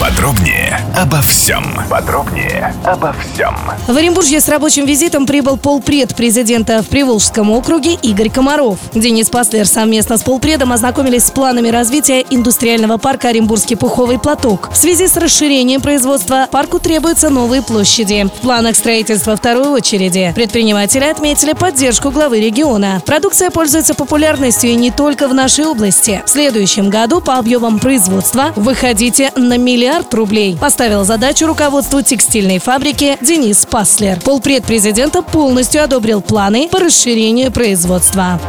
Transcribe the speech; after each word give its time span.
Подробнее 0.00 0.80
обо 0.96 1.20
всем. 1.22 1.64
Подробнее 1.88 2.74
обо 2.84 3.14
всем. 3.14 3.56
В 3.86 3.96
Оренбурге 3.96 4.40
с 4.40 4.48
рабочим 4.48 4.86
визитом 4.86 5.24
прибыл 5.24 5.56
полпред 5.56 6.14
президента 6.16 6.82
в 6.82 6.88
Приволжском 6.88 7.50
округе 7.50 7.94
Игорь 7.94 8.28
Комаров. 8.28 8.78
Денис 8.92 9.30
Паслер 9.30 9.66
совместно 9.66 10.18
с 10.18 10.22
полпредом 10.22 10.72
ознакомились 10.72 11.24
с 11.24 11.30
планами 11.30 11.68
развития 11.68 12.24
индустриального 12.28 12.98
парка 12.98 13.28
Оренбургский 13.28 13.76
пуховый 13.76 14.18
платок. 14.18 14.70
В 14.72 14.76
связи 14.76 15.06
с 15.06 15.16
расширением 15.16 15.80
производства 15.80 16.48
парку 16.50 16.80
требуются 16.80 17.30
новые 17.30 17.62
площади. 17.62 18.24
В 18.24 18.40
планах 18.40 18.76
строительства 18.76 19.36
второй 19.36 19.68
очереди. 19.68 20.32
Предприниматели 20.34 21.04
отметили 21.04 21.52
поддержку 21.52 22.10
главы 22.10 22.40
региона. 22.40 23.00
Продукция 23.06 23.50
пользуется 23.50 23.94
популярностью 23.94 24.70
и 24.70 24.74
не 24.74 24.90
только 24.90 25.28
в 25.28 25.34
нашей 25.34 25.66
области. 25.66 26.22
В 26.26 26.30
следующем 26.30 26.90
году 26.90 27.20
по 27.20 27.38
объемам 27.38 27.78
производства 27.78 28.52
выходите 28.56 29.30
на 29.36 29.56
миллиард 29.84 30.14
рублей. 30.14 30.56
Поставил 30.58 31.04
задачу 31.04 31.46
руководству 31.46 32.00
текстильной 32.00 32.58
фабрики 32.58 33.18
Денис 33.20 33.66
Паслер. 33.66 34.18
Полпред 34.18 34.64
президента 34.64 35.20
полностью 35.20 35.84
одобрил 35.84 36.22
планы 36.22 36.68
по 36.70 36.78
расширению 36.78 37.52
производства. 37.52 38.40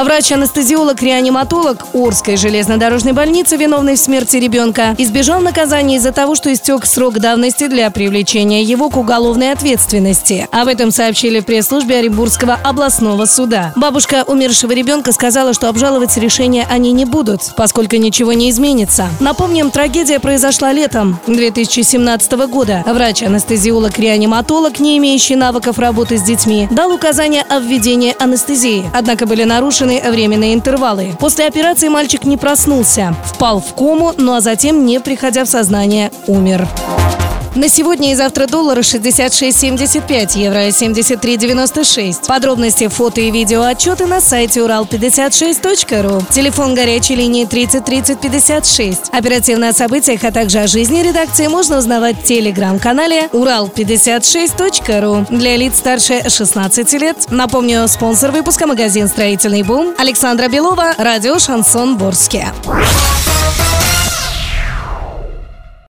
А 0.00 0.04
врач-анестезиолог-реаниматолог 0.04 1.88
Орской 1.92 2.38
железнодорожной 2.38 3.12
больницы, 3.12 3.56
виновный 3.58 3.96
в 3.96 3.98
смерти 3.98 4.38
ребенка, 4.38 4.94
избежал 4.96 5.42
наказания 5.42 5.96
из-за 5.96 6.10
того, 6.10 6.34
что 6.34 6.50
истек 6.50 6.86
срок 6.86 7.18
давности 7.18 7.66
для 7.66 7.90
привлечения 7.90 8.62
его 8.62 8.88
к 8.88 8.96
уголовной 8.96 9.52
ответственности. 9.52 10.48
Об 10.52 10.68
этом 10.68 10.90
сообщили 10.90 11.40
в 11.40 11.44
пресс-службе 11.44 11.98
Оренбургского 11.98 12.58
областного 12.64 13.26
суда. 13.26 13.74
Бабушка 13.76 14.24
умершего 14.26 14.72
ребенка 14.72 15.12
сказала, 15.12 15.52
что 15.52 15.68
обжаловать 15.68 16.16
решение 16.16 16.66
они 16.70 16.92
не 16.92 17.04
будут, 17.04 17.52
поскольку 17.54 17.96
ничего 17.96 18.32
не 18.32 18.48
изменится. 18.48 19.06
Напомним, 19.20 19.70
трагедия 19.70 20.18
произошла 20.18 20.72
летом 20.72 21.20
2017 21.26 22.32
года. 22.48 22.82
Врач-анестезиолог-реаниматолог, 22.86 24.80
не 24.80 24.96
имеющий 24.96 25.36
навыков 25.36 25.78
работы 25.78 26.16
с 26.16 26.22
детьми, 26.22 26.68
дал 26.70 26.90
указание 26.90 27.42
о 27.50 27.58
введении 27.58 28.16
анестезии. 28.18 28.90
Однако 28.94 29.26
были 29.26 29.44
нарушены 29.44 29.89
временные 29.98 30.54
интервалы. 30.54 31.16
После 31.18 31.46
операции 31.46 31.88
мальчик 31.88 32.24
не 32.24 32.36
проснулся, 32.36 33.14
впал 33.24 33.60
в 33.60 33.74
кому, 33.74 34.12
ну 34.16 34.34
а 34.34 34.40
затем, 34.40 34.86
не 34.86 35.00
приходя 35.00 35.44
в 35.44 35.48
сознание, 35.48 36.10
умер. 36.26 36.68
На 37.56 37.68
сегодня 37.68 38.12
и 38.12 38.14
завтра 38.14 38.46
доллары 38.46 38.82
66.75, 38.82 40.38
евро 40.38 40.68
73.96. 40.68 42.26
Подробности, 42.28 42.86
фото 42.86 43.20
и 43.20 43.32
видео 43.32 43.62
отчеты 43.62 44.06
на 44.06 44.20
сайте 44.20 44.60
урал56.ру. 44.60 46.22
Телефон 46.30 46.76
горячей 46.76 47.16
линии 47.16 47.44
30 47.44 47.84
30 47.84 48.20
56. 48.20 49.08
Оперативно 49.10 49.70
о 49.70 49.72
событиях, 49.72 50.22
а 50.22 50.30
также 50.30 50.60
о 50.60 50.68
жизни 50.68 51.02
редакции 51.02 51.48
можно 51.48 51.78
узнавать 51.78 52.18
в 52.18 52.22
телеграм-канале 52.22 53.28
урал56.ру 53.32 55.26
для 55.36 55.56
лиц 55.56 55.78
старше 55.78 56.28
16 56.28 56.92
лет. 56.94 57.16
Напомню, 57.30 57.88
спонсор 57.88 58.30
выпуска 58.30 58.68
магазин 58.68 59.08
«Строительный 59.08 59.64
бум» 59.64 59.92
Александра 59.98 60.48
Белова, 60.48 60.94
радио 60.98 61.40
«Шансон 61.40 61.98
Ворске». 61.98 62.52